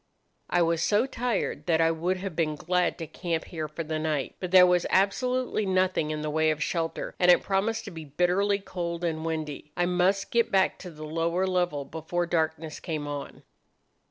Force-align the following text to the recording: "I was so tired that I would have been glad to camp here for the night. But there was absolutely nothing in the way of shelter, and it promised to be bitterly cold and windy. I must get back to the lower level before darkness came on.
"I 0.49 0.63
was 0.63 0.81
so 0.81 1.05
tired 1.05 1.67
that 1.67 1.79
I 1.79 1.91
would 1.91 2.17
have 2.17 2.35
been 2.35 2.55
glad 2.55 2.97
to 2.97 3.05
camp 3.05 3.45
here 3.45 3.67
for 3.67 3.83
the 3.83 3.99
night. 3.99 4.35
But 4.39 4.49
there 4.49 4.65
was 4.65 4.87
absolutely 4.89 5.63
nothing 5.63 6.09
in 6.09 6.23
the 6.23 6.29
way 6.31 6.49
of 6.49 6.63
shelter, 6.63 7.13
and 7.19 7.29
it 7.29 7.43
promised 7.43 7.85
to 7.85 7.91
be 7.91 8.05
bitterly 8.05 8.57
cold 8.57 9.03
and 9.03 9.23
windy. 9.23 9.71
I 9.77 9.85
must 9.85 10.31
get 10.31 10.51
back 10.51 10.79
to 10.79 10.89
the 10.89 11.05
lower 11.05 11.45
level 11.45 11.85
before 11.85 12.25
darkness 12.25 12.79
came 12.79 13.07
on. 13.07 13.43